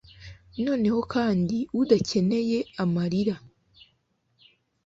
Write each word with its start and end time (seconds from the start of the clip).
noneho, 0.65 0.99
kandi 1.13 1.57
udakeneye 1.81 2.59
amarira 2.83 3.35